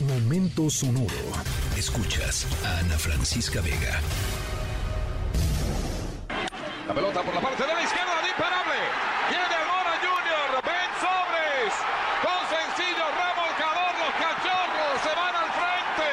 Momento 0.00 0.70
sonoro. 0.70 1.10
Escuchas 1.76 2.46
a 2.64 2.78
Ana 2.78 2.96
Francisca 2.96 3.60
Vega. 3.60 3.98
La 6.86 6.94
pelota 6.94 7.20
por 7.20 7.34
la 7.34 7.40
parte 7.40 7.64
de 7.66 7.74
la 7.74 7.82
izquierda, 7.82 8.14
imparable. 8.22 8.78
Viene 9.28 9.58
Mora 9.66 9.98
Junior, 9.98 10.62
Ben 10.62 10.90
Sobres. 11.02 11.74
Con 12.22 12.40
sencillo 12.46 13.06
remolcador, 13.10 13.92
los 13.98 14.14
cachorros 14.22 14.94
se 15.02 15.12
van 15.18 15.34
al 15.34 15.50
frente. 15.58 16.10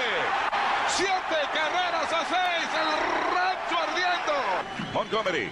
Siete 0.90 1.38
carreras 1.54 2.10
a 2.10 2.26
seis, 2.26 2.68
el 2.82 2.90
rancho 3.38 3.76
ardiendo. 3.86 4.94
Montgomery. 4.94 5.52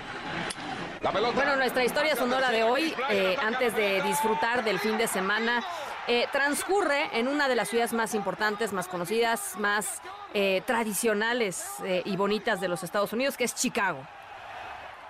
La 1.04 1.12
pelota. 1.12 1.36
Bueno, 1.36 1.56
nuestra 1.58 1.86
historia 1.86 2.16
sonora 2.16 2.50
de 2.50 2.64
hoy, 2.64 2.96
eh, 3.12 3.38
antes 3.44 3.76
de 3.76 4.02
disfrutar 4.02 4.64
del 4.64 4.80
fin 4.80 4.98
de 4.98 5.06
semana, 5.08 5.64
eh, 6.06 6.28
transcurre 6.34 7.18
en 7.18 7.30
una 7.30 7.48
de 7.48 7.56
las 7.56 7.70
ciudades 7.70 7.94
más 7.94 8.14
importantes, 8.14 8.74
más 8.74 8.90
conocidas, 8.90 9.56
más 9.58 10.02
eh, 10.34 10.62
tradicionales 10.66 11.66
eh, 11.86 12.02
y 12.04 12.18
bonitas 12.18 12.60
de 12.60 12.68
los 12.68 12.84
Estados 12.84 13.14
Unidos, 13.14 13.38
que 13.38 13.46
es 13.46 13.56
Chicago. 13.56 14.06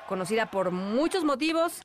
Conocida 0.08 0.46
por 0.46 0.70
muchos 0.70 1.24
motivos, 1.24 1.82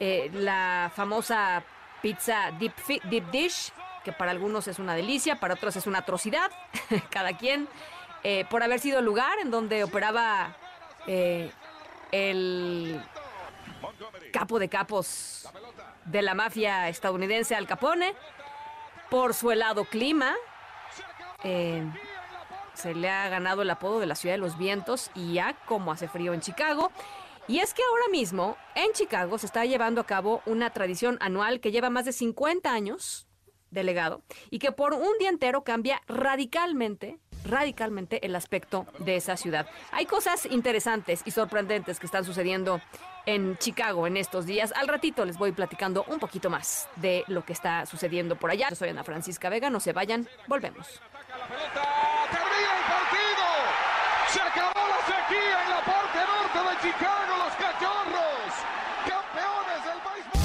la 0.00 0.90
famosa 0.94 1.62
pizza 2.02 2.50
deep, 2.58 2.74
deep 3.04 3.30
dish, 3.30 3.70
que 4.02 4.12
para 4.12 4.32
algunos 4.32 4.66
es 4.66 4.80
una 4.80 4.94
delicia, 4.94 5.38
para 5.38 5.54
otros 5.54 5.76
es 5.76 5.86
una 5.86 6.00
atrocidad, 6.00 6.50
cada 7.10 7.36
quien, 7.36 7.68
por 8.50 8.62
haber 8.62 8.80
sido 8.80 8.98
el 8.98 9.04
lugar 9.04 9.38
en 9.40 9.50
donde 9.52 9.84
operaba 9.84 10.56
el 12.10 13.00
capo 14.34 14.58
de 14.58 14.68
capos 14.68 15.48
de 16.06 16.20
la 16.20 16.34
mafia 16.34 16.88
estadounidense 16.88 17.54
Al 17.54 17.68
Capone, 17.68 18.14
por 19.08 19.32
su 19.32 19.52
helado 19.52 19.84
clima. 19.84 20.34
eh, 21.44 21.88
se 22.72 22.94
le 22.94 23.08
ha 23.08 23.28
ganado 23.28 23.62
el 23.62 23.70
apodo 23.70 24.00
de 24.00 24.06
la 24.06 24.16
ciudad 24.16 24.34
de 24.34 24.38
los 24.38 24.58
vientos 24.58 25.12
y 25.14 25.34
ya 25.34 25.54
como 25.66 25.92
hace 25.92 26.08
frío 26.08 26.34
en 26.34 26.40
Chicago. 26.40 26.90
Y 27.46 27.60
es 27.60 27.74
que 27.74 27.82
ahora 27.88 28.08
mismo 28.10 28.56
en 28.74 28.90
Chicago 28.92 29.38
se 29.38 29.46
está 29.46 29.64
llevando 29.66 30.00
a 30.00 30.06
cabo 30.06 30.42
una 30.46 30.70
tradición 30.70 31.16
anual 31.20 31.60
que 31.60 31.70
lleva 31.70 31.88
más 31.88 32.04
de 32.04 32.12
50 32.12 32.72
años 32.72 33.28
de 33.70 33.84
legado 33.84 34.24
y 34.50 34.58
que 34.58 34.72
por 34.72 34.94
un 34.94 35.16
día 35.20 35.28
entero 35.28 35.62
cambia 35.62 36.02
radicalmente, 36.08 37.20
radicalmente 37.44 38.24
el 38.26 38.34
aspecto 38.34 38.86
de 38.98 39.16
esa 39.16 39.36
ciudad. 39.36 39.66
Hay 39.92 40.06
cosas 40.06 40.46
interesantes 40.46 41.22
y 41.24 41.30
sorprendentes 41.30 42.00
que 42.00 42.06
están 42.06 42.24
sucediendo 42.24 42.80
en 43.26 43.56
Chicago 43.58 44.06
en 44.06 44.16
estos 44.16 44.46
días. 44.46 44.72
Al 44.76 44.88
ratito 44.88 45.24
les 45.24 45.38
voy 45.38 45.52
platicando 45.52 46.04
un 46.08 46.18
poquito 46.18 46.50
más 46.50 46.88
de 46.96 47.24
lo 47.28 47.44
que 47.44 47.52
está 47.52 47.86
sucediendo 47.86 48.36
por 48.36 48.50
allá. 48.50 48.68
Yo 48.70 48.76
soy 48.76 48.88
Ana 48.88 49.04
Francisca 49.04 49.48
Vega, 49.48 49.70
no 49.70 49.80
se 49.80 49.92
vayan, 49.92 50.28
volvemos. 50.46 51.00
Se 54.28 54.40
acabó 54.40 54.80
la 54.88 54.98
sequía 55.06 55.62
en 55.62 55.70
la 55.70 55.80
parte 55.84 56.18
norte 56.18 56.58
de 56.58 56.74
Chicago, 56.82 57.36
los 57.38 57.54
cachorros. 57.54 58.52
Campeones 59.06 59.80
del 59.84 59.98
béisbol. 60.02 60.42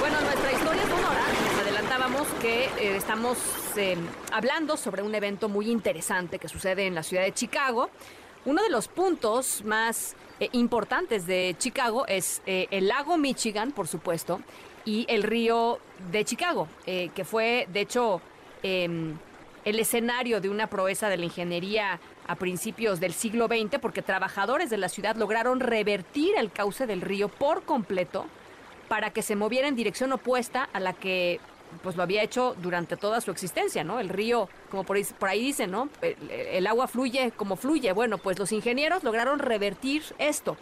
Bueno, 0.00 0.20
nuestra 0.22 0.52
historia 0.52 0.82
sonora, 0.86 1.24
les 1.44 1.58
adelantábamos 1.58 2.26
eh, 2.48 2.96
estamos 2.96 3.38
eh, 3.76 3.96
hablando 4.32 4.76
sobre 4.76 5.02
un 5.02 5.14
evento 5.14 5.48
muy 5.48 5.70
interesante 5.70 6.38
que 6.38 6.48
sucede 6.48 6.86
en 6.86 6.94
la 6.94 7.02
ciudad 7.02 7.22
de 7.24 7.32
Chicago. 7.32 7.90
Uno 8.46 8.62
de 8.62 8.70
los 8.70 8.88
puntos 8.88 9.62
más 9.64 10.16
eh, 10.40 10.48
importantes 10.52 11.26
de 11.26 11.54
Chicago 11.58 12.06
es 12.06 12.40
eh, 12.46 12.66
el 12.70 12.88
lago 12.88 13.18
Michigan, 13.18 13.72
por 13.72 13.86
supuesto, 13.86 14.40
y 14.84 15.04
el 15.08 15.22
río 15.22 15.78
de 16.10 16.24
Chicago, 16.24 16.66
que 16.86 17.24
fue, 17.26 17.68
de 17.70 17.80
hecho, 17.82 18.22
em, 18.62 19.18
el 19.66 19.78
escenario 19.78 20.40
de 20.40 20.48
una 20.48 20.68
proeza 20.68 21.10
de 21.10 21.18
la 21.18 21.26
ingeniería 21.26 22.00
a 22.26 22.36
principios 22.36 22.98
del 22.98 23.12
siglo 23.12 23.48
XX, 23.48 23.78
porque 23.82 24.00
trabajadores 24.00 24.70
de 24.70 24.78
la 24.78 24.88
ciudad 24.88 25.16
lograron 25.16 25.60
revertir 25.60 26.30
el 26.38 26.50
cauce 26.50 26.86
del 26.86 27.02
río 27.02 27.28
por 27.28 27.64
completo 27.64 28.24
para 28.88 29.10
que 29.10 29.20
se 29.20 29.36
moviera 29.36 29.68
en 29.68 29.76
dirección 29.76 30.10
opuesta 30.12 30.70
a 30.72 30.80
la 30.80 30.94
que 30.94 31.38
pues 31.82 31.96
lo 31.96 32.02
había 32.02 32.22
hecho 32.22 32.54
durante 32.60 32.96
toda 32.96 33.20
su 33.20 33.30
existencia, 33.30 33.84
¿no? 33.84 34.00
El 34.00 34.08
río, 34.08 34.48
como 34.70 34.84
por 34.84 34.96
ahí, 35.28 35.40
dicen, 35.40 35.70
¿no? 35.70 35.88
El 36.02 36.66
agua 36.66 36.88
fluye 36.88 37.32
como 37.36 37.56
fluye. 37.56 37.92
Bueno, 37.92 38.18
pues 38.18 38.38
los 38.38 38.52
ingenieros 38.52 39.04
lograron 39.04 39.38
revertir 39.38 40.02
esto 40.18 40.56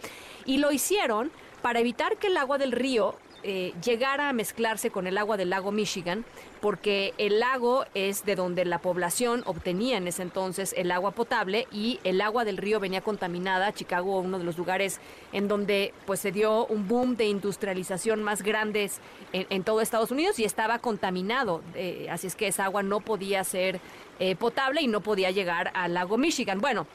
y 0.45 0.57
lo 0.57 0.71
hicieron 0.71 1.31
para 1.61 1.79
evitar 1.79 2.17
que 2.17 2.27
el 2.27 2.37
agua 2.37 2.57
del 2.57 2.71
río 2.71 3.15
eh, 3.49 3.73
llegara 3.81 4.27
a 4.27 4.33
mezclarse 4.33 4.91
con 4.91 5.07
el 5.07 5.17
agua 5.17 5.37
del 5.37 5.51
lago 5.51 5.71
Michigan, 5.71 6.25
porque 6.59 7.13
el 7.17 7.39
lago 7.39 7.85
es 7.93 8.25
de 8.25 8.35
donde 8.35 8.65
la 8.65 8.79
población 8.79 9.41
obtenía 9.45 9.95
en 9.95 10.05
ese 10.05 10.21
entonces 10.21 10.73
el 10.75 10.91
agua 10.91 11.11
potable 11.11 11.65
y 11.71 12.01
el 12.03 12.19
agua 12.19 12.43
del 12.43 12.57
río 12.57 12.81
venía 12.81 12.99
contaminada. 12.99 13.71
Chicago, 13.71 14.19
uno 14.19 14.37
de 14.37 14.43
los 14.43 14.57
lugares 14.57 14.99
en 15.31 15.47
donde 15.47 15.93
pues 16.05 16.19
se 16.19 16.33
dio 16.33 16.65
un 16.65 16.89
boom 16.89 17.15
de 17.15 17.27
industrialización 17.27 18.21
más 18.21 18.41
grandes 18.41 18.99
en, 19.31 19.63
todo 19.63 19.79
Estados 19.79 20.11
Unidos 20.11 20.39
y 20.39 20.43
estaba 20.43 20.79
contaminado, 20.79 21.61
eh, 21.73 22.07
así 22.11 22.27
es 22.27 22.35
que 22.35 22.47
esa 22.47 22.65
agua 22.65 22.83
no 22.83 22.99
podía 22.99 23.45
ser 23.45 23.79
eh, 24.19 24.35
potable 24.35 24.81
y 24.81 24.87
no 24.87 24.99
podía 24.99 25.31
llegar 25.31 25.71
al 25.73 25.93
lago 25.93 26.17
Michigan. 26.17 26.59
Bueno, 26.59 26.85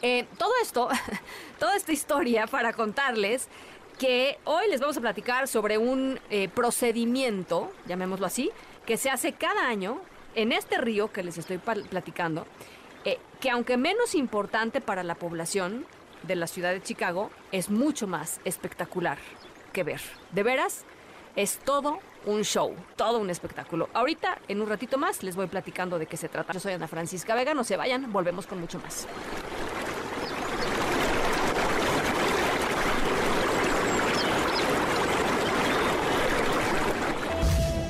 eh, 0.00 0.26
todo 0.38 0.52
esto, 0.62 0.88
toda 1.58 1.74
esta 1.74 1.92
historia 1.92 2.46
para 2.46 2.72
contarles 2.72 3.48
que 3.98 4.38
hoy 4.44 4.68
les 4.70 4.80
vamos 4.80 4.96
a 4.96 5.00
platicar 5.00 5.48
sobre 5.48 5.76
un 5.76 6.20
eh, 6.30 6.48
procedimiento, 6.48 7.72
llamémoslo 7.86 8.26
así, 8.26 8.50
que 8.86 8.96
se 8.96 9.10
hace 9.10 9.32
cada 9.32 9.66
año 9.66 10.00
en 10.34 10.52
este 10.52 10.78
río 10.78 11.12
que 11.12 11.24
les 11.24 11.36
estoy 11.36 11.58
platicando, 11.58 12.46
eh, 13.04 13.18
que 13.40 13.50
aunque 13.50 13.76
menos 13.76 14.14
importante 14.14 14.80
para 14.80 15.02
la 15.02 15.16
población 15.16 15.84
de 16.22 16.36
la 16.36 16.46
ciudad 16.46 16.72
de 16.72 16.82
Chicago, 16.82 17.30
es 17.50 17.70
mucho 17.70 18.06
más 18.06 18.40
espectacular 18.44 19.18
que 19.72 19.82
ver. 19.82 20.00
De 20.30 20.42
veras, 20.44 20.84
es 21.34 21.58
todo 21.58 21.98
un 22.24 22.42
show, 22.42 22.74
todo 22.96 23.18
un 23.18 23.30
espectáculo. 23.30 23.88
Ahorita, 23.94 24.38
en 24.48 24.60
un 24.60 24.68
ratito 24.68 24.98
más, 24.98 25.22
les 25.22 25.34
voy 25.34 25.48
platicando 25.48 25.98
de 25.98 26.06
qué 26.06 26.16
se 26.16 26.28
trata. 26.28 26.52
Yo 26.52 26.60
soy 26.60 26.72
Ana 26.72 26.88
Francisca 26.88 27.34
Vega, 27.34 27.54
no 27.54 27.64
se 27.64 27.76
vayan, 27.76 28.12
volvemos 28.12 28.46
con 28.46 28.60
mucho 28.60 28.78
más. 28.78 29.06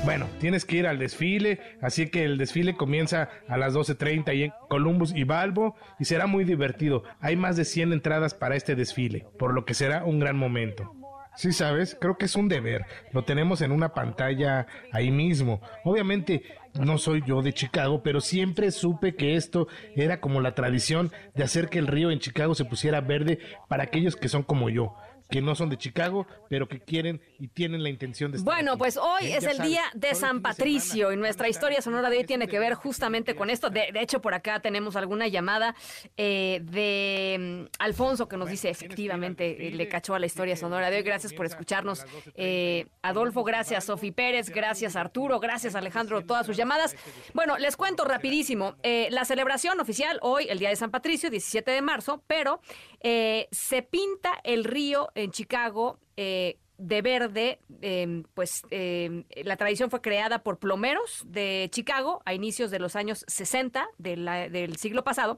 Bueno, 0.05 0.27
tienes 0.39 0.65
que 0.65 0.77
ir 0.77 0.87
al 0.87 0.97
desfile, 0.97 1.59
así 1.81 2.07
que 2.09 2.23
el 2.23 2.37
desfile 2.37 2.75
comienza 2.75 3.29
a 3.47 3.57
las 3.57 3.75
12.30 3.75 4.35
y 4.35 4.43
en 4.43 4.53
Columbus 4.69 5.13
y 5.13 5.23
Balbo 5.23 5.75
y 5.99 6.05
será 6.05 6.25
muy 6.25 6.45
divertido. 6.45 7.03
Hay 7.19 7.35
más 7.35 7.57
de 7.57 7.65
100 7.65 7.93
entradas 7.93 8.33
para 8.33 8.55
este 8.55 8.75
desfile, 8.75 9.27
por 9.37 9.53
lo 9.53 9.65
que 9.65 9.73
será 9.73 10.05
un 10.05 10.19
gran 10.19 10.37
momento. 10.37 10.95
Sí, 11.35 11.53
sabes, 11.53 11.95
creo 11.99 12.17
que 12.17 12.25
es 12.25 12.35
un 12.35 12.47
deber. 12.47 12.85
Lo 13.13 13.23
tenemos 13.23 13.61
en 13.61 13.71
una 13.71 13.93
pantalla 13.93 14.67
ahí 14.91 15.11
mismo. 15.11 15.61
Obviamente 15.83 16.43
no 16.73 16.97
soy 16.97 17.21
yo 17.25 17.41
de 17.41 17.53
Chicago, 17.53 18.01
pero 18.03 18.19
siempre 18.19 18.71
supe 18.71 19.15
que 19.15 19.35
esto 19.35 19.67
era 19.95 20.19
como 20.19 20.41
la 20.41 20.55
tradición 20.55 21.11
de 21.35 21.43
hacer 21.43 21.69
que 21.69 21.79
el 21.79 21.87
río 21.87 22.11
en 22.11 22.19
Chicago 22.19 22.55
se 22.55 22.65
pusiera 22.65 23.01
verde 23.01 23.39
para 23.67 23.83
aquellos 23.83 24.15
que 24.15 24.27
son 24.27 24.43
como 24.43 24.69
yo, 24.69 24.95
que 25.29 25.41
no 25.41 25.53
son 25.55 25.69
de 25.69 25.77
Chicago, 25.77 26.25
pero 26.49 26.67
que 26.67 26.79
quieren 26.79 27.21
y 27.39 27.47
tienen 27.49 27.83
la 27.83 27.89
intención 27.89 28.31
de 28.31 28.37
estar 28.37 28.53
Bueno, 28.53 28.71
aquí. 28.71 28.79
pues 28.79 28.97
hoy 28.97 29.25
¿Eh? 29.27 29.37
es 29.37 29.43
Ya 29.43 29.51
el 29.51 29.57
sabes, 29.57 29.71
día 29.71 29.83
de 29.93 30.15
San 30.15 30.37
de 30.37 30.41
Patricio 30.41 31.11
y 31.13 31.17
nuestra 31.17 31.47
historia 31.47 31.81
sonora 31.81 32.09
de 32.09 32.17
hoy 32.17 32.23
tiene 32.23 32.47
que 32.47 32.57
ver 32.59 32.73
justamente 32.73 33.35
con 33.35 33.49
esto. 33.49 33.69
De, 33.69 33.91
de 33.93 34.01
hecho, 34.01 34.21
por 34.21 34.33
acá 34.33 34.59
tenemos 34.59 34.95
alguna 34.95 35.27
llamada 35.27 35.75
eh, 36.17 36.61
de 36.63 37.65
mm, 37.67 37.69
Alfonso 37.79 38.27
que 38.27 38.37
nos 38.37 38.49
dice 38.49 38.69
efectivamente 38.69 39.67
eh, 39.67 39.71
le 39.71 39.87
cachó 39.87 40.15
a 40.15 40.19
la 40.19 40.25
historia 40.25 40.55
sonora 40.55 40.89
de 40.89 40.97
hoy. 40.97 41.03
Gracias 41.03 41.33
por 41.33 41.45
escucharnos. 41.45 42.05
Eh, 42.35 42.87
Adolfo, 43.01 43.43
gracias. 43.43 43.85
Sofi 43.85 44.11
Pérez, 44.11 44.49
gracias 44.49 44.95
Arturo, 44.95 45.39
gracias 45.39 45.75
Alejandro, 45.75 46.25
todas 46.25 46.45
sus 46.45 46.57
llamadas. 46.57 46.95
Bueno, 47.33 47.57
les 47.57 47.77
cuento 47.77 48.03
rapidísimo. 48.03 48.75
Eh, 48.83 49.07
la 49.11 49.25
celebración 49.25 49.79
oficial 49.79 50.17
hoy, 50.23 50.47
el 50.49 50.57
día 50.57 50.69
de 50.69 50.75
San 50.75 50.89
Patricio, 50.89 51.29
17 51.29 51.69
de 51.69 51.81
marzo, 51.83 52.23
pero 52.25 52.61
eh, 53.01 53.47
se 53.51 53.81
pinta 53.83 54.31
el 54.43 54.63
río 54.63 55.09
en 55.23 55.31
Chicago. 55.31 55.99
eh, 56.17 56.57
de 56.81 57.01
verde, 57.01 57.59
eh, 57.81 58.23
pues 58.33 58.63
eh, 58.71 59.25
la 59.43 59.57
tradición 59.57 59.89
fue 59.89 59.99
creada 59.99 60.43
por 60.43 60.59
plomeros 60.59 61.23
de 61.25 61.67
Chicago 61.73 62.21
a 62.23 62.33
inicios 62.33 62.71
de 62.71 62.79
los 62.79 62.95
años 62.95 63.25
60 63.27 63.89
de 63.97 64.15
la- 64.15 64.47
del 64.47 64.77
siglo 64.77 65.03
pasado. 65.03 65.37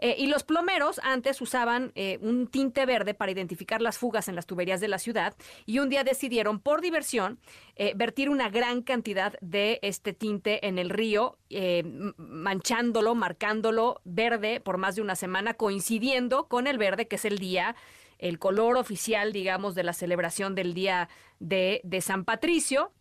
Eh, 0.00 0.16
y 0.18 0.26
los 0.26 0.44
plomeros 0.44 1.00
antes 1.02 1.40
usaban 1.40 1.92
eh, 1.94 2.18
un 2.20 2.46
tinte 2.46 2.84
verde 2.84 3.14
para 3.14 3.32
identificar 3.32 3.80
las 3.80 3.96
fugas 3.96 4.28
en 4.28 4.36
las 4.36 4.44
tuberías 4.46 4.82
de 4.82 4.88
la 4.88 4.98
ciudad 4.98 5.34
y 5.64 5.78
un 5.78 5.88
día 5.88 6.04
decidieron, 6.04 6.60
por 6.60 6.82
diversión, 6.82 7.38
vertir 7.96 8.28
una 8.28 8.50
gran 8.50 8.82
cantidad 8.82 9.32
de 9.40 9.78
este 9.80 10.12
tinte 10.12 10.66
en 10.66 10.78
el 10.78 10.90
río, 10.90 11.38
manchándolo, 12.18 13.14
marcándolo 13.14 14.00
verde 14.04 14.60
por 14.60 14.78
más 14.78 14.96
de 14.96 15.02
una 15.02 15.16
semana, 15.16 15.54
coincidiendo 15.54 16.48
con 16.48 16.66
el 16.66 16.78
verde, 16.78 17.08
que 17.08 17.16
es 17.16 17.24
el 17.24 17.38
día 17.38 17.74
el 18.22 18.38
color 18.38 18.76
oficial, 18.76 19.32
digamos, 19.32 19.74
de 19.74 19.82
la 19.82 19.92
celebración 19.92 20.54
del 20.54 20.74
Día 20.74 21.08
de, 21.40 21.80
de 21.82 22.00
San 22.00 22.24
Patricio. 22.24 22.92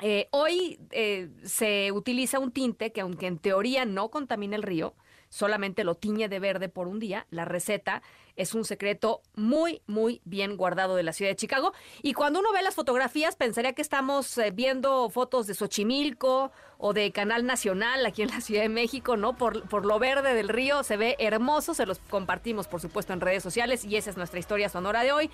Eh, 0.00 0.28
hoy 0.30 0.78
eh, 0.90 1.28
se 1.44 1.90
utiliza 1.90 2.38
un 2.38 2.52
tinte 2.52 2.92
que 2.92 3.00
aunque 3.00 3.26
en 3.26 3.38
teoría 3.38 3.84
no 3.84 4.10
contamina 4.10 4.54
el 4.54 4.62
río, 4.62 4.94
solamente 5.28 5.84
lo 5.84 5.94
tiñe 5.94 6.28
de 6.28 6.38
verde 6.38 6.68
por 6.68 6.88
un 6.88 6.98
día. 6.98 7.26
La 7.30 7.44
receta 7.44 8.02
es 8.36 8.54
un 8.54 8.64
secreto 8.64 9.22
muy, 9.34 9.82
muy 9.86 10.20
bien 10.24 10.56
guardado 10.56 10.94
de 10.94 11.02
la 11.02 11.12
ciudad 11.12 11.32
de 11.32 11.36
Chicago. 11.36 11.72
Y 12.02 12.12
cuando 12.12 12.38
uno 12.38 12.52
ve 12.52 12.62
las 12.62 12.76
fotografías, 12.76 13.34
pensaría 13.34 13.72
que 13.72 13.82
estamos 13.82 14.38
eh, 14.38 14.52
viendo 14.52 15.10
fotos 15.10 15.48
de 15.48 15.54
Xochimilco 15.54 16.52
o 16.78 16.92
de 16.92 17.10
Canal 17.10 17.44
Nacional 17.44 18.06
aquí 18.06 18.22
en 18.22 18.28
la 18.28 18.40
Ciudad 18.40 18.62
de 18.62 18.68
México, 18.68 19.16
¿no? 19.16 19.36
Por, 19.36 19.68
por 19.68 19.84
lo 19.84 19.98
verde 19.98 20.34
del 20.34 20.48
río, 20.48 20.84
se 20.84 20.96
ve 20.96 21.16
hermoso, 21.18 21.74
se 21.74 21.86
los 21.86 21.98
compartimos, 21.98 22.68
por 22.68 22.80
supuesto, 22.80 23.12
en 23.12 23.20
redes 23.20 23.42
sociales 23.42 23.84
y 23.84 23.96
esa 23.96 24.10
es 24.10 24.16
nuestra 24.16 24.38
historia 24.38 24.68
sonora 24.68 25.02
de 25.02 25.10
hoy. 25.10 25.30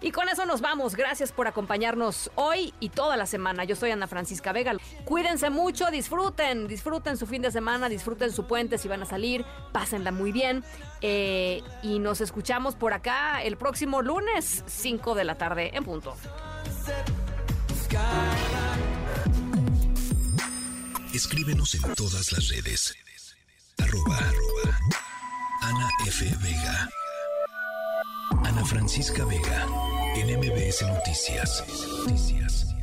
Y 0.00 0.10
con 0.10 0.28
eso 0.28 0.44
nos 0.44 0.60
vamos. 0.60 0.94
Gracias 0.94 1.32
por 1.32 1.46
acompañarnos 1.46 2.30
hoy 2.34 2.74
y 2.80 2.90
toda 2.90 3.16
la 3.16 3.26
semana. 3.26 3.64
Yo 3.64 3.76
soy 3.76 3.90
Ana 3.90 4.06
Francisca 4.06 4.52
Vega. 4.52 4.74
Cuídense 5.04 5.50
mucho, 5.50 5.90
disfruten, 5.90 6.68
disfruten 6.68 7.16
su 7.16 7.26
fin 7.26 7.42
de 7.42 7.50
semana, 7.50 7.88
disfruten 7.88 8.32
su 8.32 8.46
puente 8.46 8.78
si 8.78 8.88
van 8.88 9.02
a 9.02 9.06
salir, 9.06 9.44
pásenla 9.72 10.12
muy 10.12 10.32
bien. 10.32 10.64
Eh, 11.00 11.62
y 11.82 11.98
nos 11.98 12.20
escuchamos 12.20 12.74
por 12.74 12.92
acá 12.92 13.42
el 13.42 13.56
próximo 13.56 14.02
lunes, 14.02 14.64
5 14.66 15.14
de 15.14 15.24
la 15.24 15.36
tarde 15.36 15.70
en 15.74 15.84
punto. 15.84 16.16
Escríbenos 21.14 21.74
en 21.74 21.94
todas 21.94 22.32
las 22.32 22.48
redes. 22.48 22.94
Arroba, 23.78 24.18
arroba 24.18 24.78
Ana 25.62 25.88
F. 26.06 26.24
Vega. 26.42 26.90
Ana 28.30 28.64
Francisca 28.64 29.24
Vega, 29.24 29.66
en 30.82 30.88
Noticias. 30.88 31.64
Noticias. 32.06 32.75